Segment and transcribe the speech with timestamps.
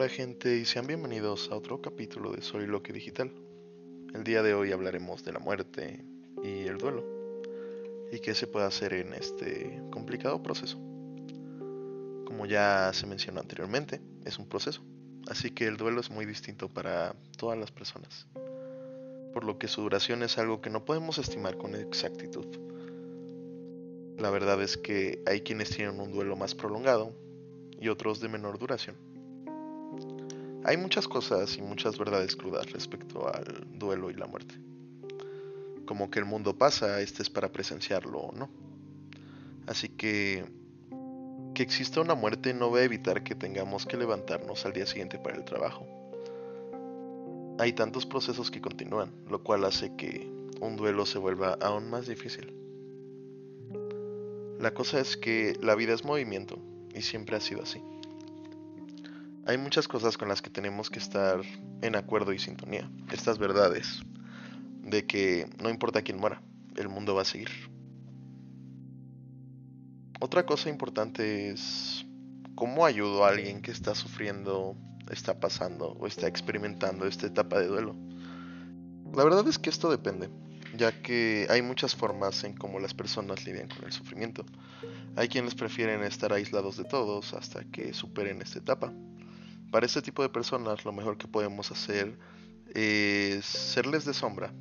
[0.00, 3.30] Hola gente y sean bienvenidos a otro capítulo de Soy Loki Digital.
[4.14, 6.02] El día de hoy hablaremos de la muerte
[6.42, 7.04] y el duelo
[8.10, 10.78] y qué se puede hacer en este complicado proceso.
[12.24, 14.80] Como ya se mencionó anteriormente, es un proceso,
[15.28, 18.26] así que el duelo es muy distinto para todas las personas,
[19.34, 22.46] por lo que su duración es algo que no podemos estimar con exactitud.
[24.16, 27.12] La verdad es que hay quienes tienen un duelo más prolongado
[27.78, 29.09] y otros de menor duración
[30.64, 34.54] hay muchas cosas y muchas verdades crudas respecto al duelo y la muerte.
[35.86, 38.48] Como que el mundo pasa, este es para presenciarlo o no.
[39.66, 40.44] Así que
[41.54, 45.18] que exista una muerte no va a evitar que tengamos que levantarnos al día siguiente
[45.18, 45.86] para el trabajo.
[47.58, 50.30] Hay tantos procesos que continúan, lo cual hace que
[50.60, 52.54] un duelo se vuelva aún más difícil.
[54.58, 56.58] La cosa es que la vida es movimiento
[56.94, 57.82] y siempre ha sido así.
[59.50, 61.40] Hay muchas cosas con las que tenemos que estar
[61.82, 62.88] en acuerdo y sintonía.
[63.10, 64.00] Estas verdades
[64.84, 66.40] de que no importa quién muera,
[66.76, 67.50] el mundo va a seguir.
[70.20, 72.06] Otra cosa importante es
[72.54, 74.76] cómo ayudo a alguien que está sufriendo,
[75.10, 77.96] está pasando o está experimentando esta etapa de duelo.
[79.12, 80.30] La verdad es que esto depende,
[80.76, 84.46] ya que hay muchas formas en cómo las personas lidian con el sufrimiento.
[85.16, 88.94] Hay quienes prefieren estar aislados de todos hasta que superen esta etapa.
[89.70, 92.18] Para este tipo de personas lo mejor que podemos hacer
[92.74, 94.52] es serles de sombra,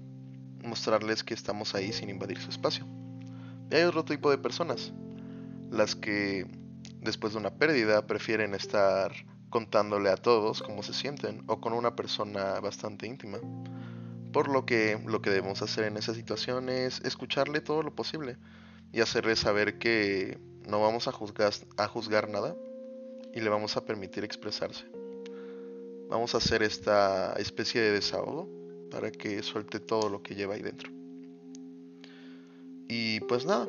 [0.63, 2.85] mostrarles que estamos ahí sin invadir su espacio.
[3.71, 4.93] Y hay otro tipo de personas,
[5.71, 6.45] las que
[7.01, 9.11] después de una pérdida prefieren estar
[9.49, 13.39] contándole a todos cómo se sienten o con una persona bastante íntima.
[14.31, 18.37] Por lo que lo que debemos hacer en esa situación es escucharle todo lo posible
[18.93, 22.55] y hacerle saber que no vamos a juzgar, a juzgar nada
[23.33, 24.98] y le vamos a permitir expresarse.
[26.09, 28.49] Vamos a hacer esta especie de desahogo
[28.89, 30.91] para que suelte todo lo que lleva ahí dentro.
[32.87, 33.67] Y pues nada,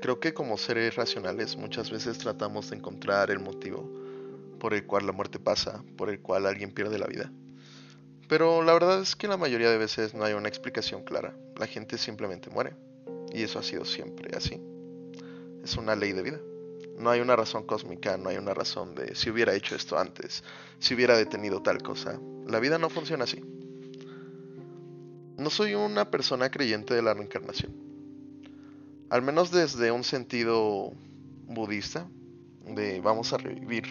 [0.00, 3.86] creo que como seres racionales muchas veces tratamos de encontrar el motivo
[4.58, 7.30] por el cual la muerte pasa, por el cual alguien pierde la vida.
[8.26, 11.36] Pero la verdad es que la mayoría de veces no hay una explicación clara.
[11.58, 12.74] La gente simplemente muere.
[13.30, 14.58] Y eso ha sido siempre así.
[15.62, 16.40] Es una ley de vida.
[16.98, 20.44] No hay una razón cósmica, no hay una razón de si hubiera hecho esto antes,
[20.78, 22.20] si hubiera detenido tal cosa.
[22.46, 23.42] La vida no funciona así.
[25.36, 27.72] No soy una persona creyente de la reencarnación.
[29.10, 30.92] Al menos desde un sentido
[31.46, 32.08] budista,
[32.64, 33.84] de vamos a revivir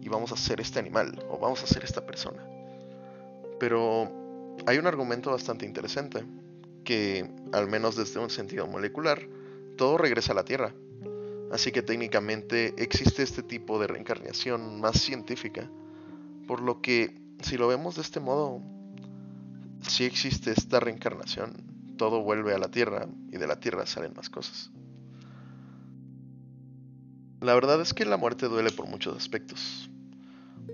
[0.00, 2.42] y vamos a ser este animal o vamos a ser esta persona.
[3.58, 4.10] Pero
[4.66, 6.24] hay un argumento bastante interesante,
[6.84, 9.28] que al menos desde un sentido molecular,
[9.76, 10.72] todo regresa a la Tierra
[11.52, 15.70] Así que técnicamente existe este tipo de reencarnación más científica.
[16.46, 18.60] Por lo que, si lo vemos de este modo,
[19.82, 21.54] si existe esta reencarnación,
[21.96, 24.70] todo vuelve a la Tierra y de la Tierra salen más cosas.
[27.40, 29.90] La verdad es que la muerte duele por muchos aspectos.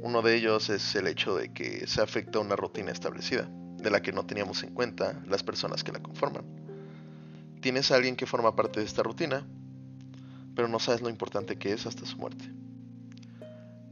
[0.01, 3.91] Uno de ellos es el hecho de que se afecta a una rutina establecida, de
[3.91, 6.45] la que no teníamos en cuenta las personas que la conforman.
[7.61, 9.47] Tienes a alguien que forma parte de esta rutina
[10.55, 12.45] pero no sabes lo importante que es hasta su muerte.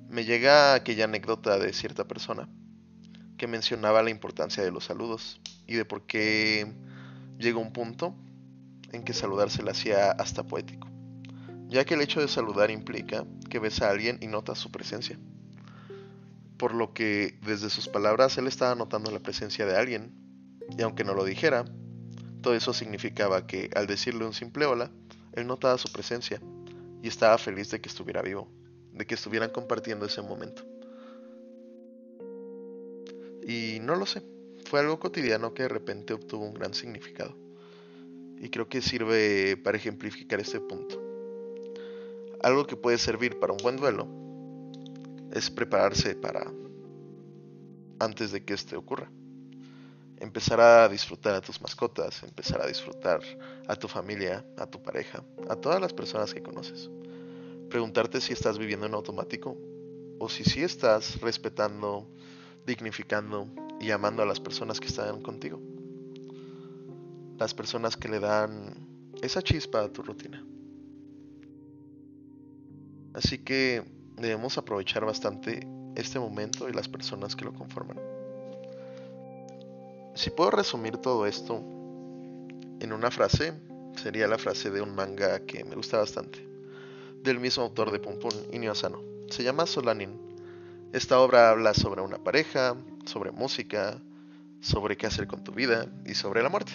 [0.08, 2.48] Me llega aquella anécdota de cierta persona
[3.36, 6.70] que mencionaba la importancia de los saludos y de por qué
[7.38, 8.14] llegó un punto
[8.92, 10.88] en que saludar se le hacía hasta poético,
[11.68, 15.18] ya que el hecho de saludar implica que ves a alguien y notas su presencia.
[16.58, 20.12] Por lo que desde sus palabras él estaba notando la presencia de alguien,
[20.76, 21.64] y aunque no lo dijera,
[22.42, 24.90] todo eso significaba que al decirle un simple hola,
[25.32, 26.40] él notaba su presencia
[27.02, 28.48] y estaba feliz de que estuviera vivo,
[28.92, 30.62] de que estuvieran compartiendo ese momento.
[33.46, 34.22] Y no lo sé,
[34.66, 37.36] fue algo cotidiano que de repente obtuvo un gran significado.
[38.38, 41.00] Y creo que sirve para ejemplificar este punto.
[42.42, 44.08] Algo que puede servir para un buen duelo
[45.32, 46.50] es prepararse para
[47.98, 49.10] antes de que este ocurra
[50.20, 53.20] empezar a disfrutar a tus mascotas, empezar a disfrutar
[53.66, 56.90] a tu familia, a tu pareja, a todas las personas que conoces.
[57.70, 59.56] Preguntarte si estás viviendo en automático
[60.18, 62.06] o si sí estás respetando,
[62.66, 63.48] dignificando
[63.80, 65.60] y amando a las personas que están contigo.
[67.38, 68.74] Las personas que le dan
[69.22, 70.44] esa chispa a tu rutina.
[73.14, 73.82] Así que
[74.16, 75.66] debemos aprovechar bastante
[75.96, 78.09] este momento y las personas que lo conforman.
[80.20, 81.64] Si puedo resumir todo esto
[82.80, 83.54] en una frase,
[83.96, 86.46] sería la frase de un manga que me gusta bastante,
[87.22, 89.02] del mismo autor de Pum Pum, Inio Asano.
[89.30, 90.20] Se llama Solanin
[90.92, 92.76] Esta obra habla sobre una pareja,
[93.06, 93.98] sobre música,
[94.60, 96.72] sobre qué hacer con tu vida y sobre la muerte.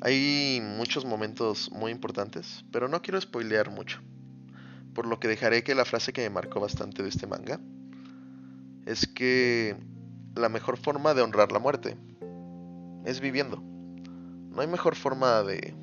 [0.00, 3.98] Hay muchos momentos muy importantes, pero no quiero spoilear mucho,
[4.94, 7.58] por lo que dejaré que la frase que me marcó bastante de este manga
[8.86, 9.76] es que
[10.34, 11.96] la mejor forma de honrar la muerte
[13.04, 13.56] es viviendo.
[13.58, 15.74] No hay mejor forma de,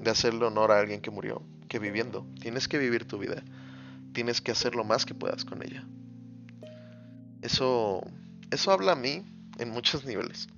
[0.00, 2.26] de hacerle honor a alguien que murió que viviendo.
[2.40, 3.42] Tienes que vivir tu vida.
[4.12, 5.86] Tienes que hacer lo más que puedas con ella.
[7.42, 8.02] Eso,
[8.50, 9.24] eso habla a mí
[9.58, 10.48] en muchos niveles.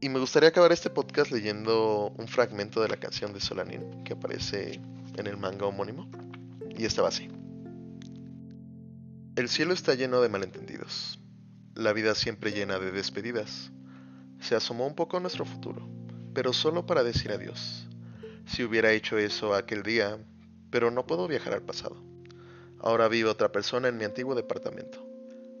[0.00, 4.14] Y me gustaría acabar este podcast leyendo un fragmento de la canción de Solanin que
[4.14, 4.80] aparece
[5.16, 6.10] en el manga homónimo.
[6.76, 7.28] Y estaba así.
[9.36, 11.19] El cielo está lleno de malentendidos.
[11.80, 13.70] La vida siempre llena de despedidas.
[14.38, 15.88] Se asomó un poco a nuestro futuro,
[16.34, 17.86] pero solo para decir adiós.
[18.44, 20.18] Si hubiera hecho eso aquel día,
[20.68, 21.96] pero no puedo viajar al pasado.
[22.80, 25.02] Ahora vive otra persona en mi antiguo departamento.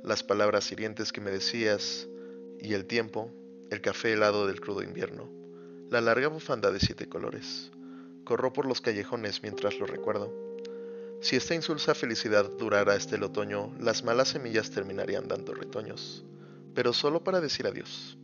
[0.04, 2.06] Las palabras hirientes que me decías
[2.60, 3.32] y el tiempo,
[3.70, 5.26] el café helado del crudo invierno,
[5.88, 7.70] la larga bufanda de siete colores.
[8.24, 10.49] Corro por los callejones mientras lo recuerdo.
[11.20, 16.24] Si esta insulsa felicidad durara hasta el otoño, las malas semillas terminarían dando retoños,
[16.74, 18.16] pero solo para decir adiós.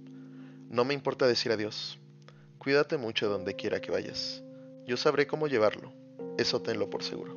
[0.71, 1.99] No me importa decir adiós.
[2.59, 4.43] Cuídate mucho donde quiera que vayas.
[4.87, 5.93] Yo sabré cómo llevarlo.
[6.39, 7.37] Eso tenlo por seguro.